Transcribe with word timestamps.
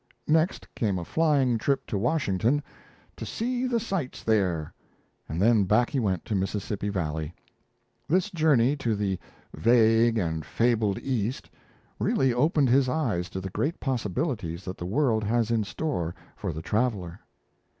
Next 0.27 0.67
came 0.73 0.97
a 0.97 1.05
flying 1.05 1.59
trip 1.59 1.85
to 1.85 1.95
Washington 1.95 2.63
"to 3.15 3.23
see 3.23 3.67
the 3.67 3.79
sights 3.79 4.23
there," 4.23 4.73
and 5.29 5.39
then 5.39 5.65
back 5.65 5.91
he 5.91 5.99
went 5.99 6.25
to 6.25 6.33
the 6.33 6.39
Mississippi 6.39 6.89
Valley. 6.89 7.35
This 8.07 8.31
journey 8.31 8.75
to 8.77 8.95
the 8.95 9.19
"vague 9.53 10.17
and 10.17 10.43
fabled 10.43 10.97
East" 10.97 11.51
really 11.99 12.33
opened 12.33 12.69
his 12.69 12.89
eyes 12.89 13.29
to 13.29 13.39
the 13.39 13.51
great 13.51 13.79
possibilities 13.79 14.65
that 14.65 14.79
the 14.79 14.87
world 14.87 15.23
has 15.23 15.51
in 15.51 15.63
store 15.63 16.15
for 16.35 16.51
the 16.51 16.63
traveller. 16.63 17.19